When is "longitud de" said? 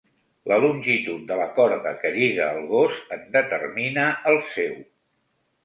0.61-1.37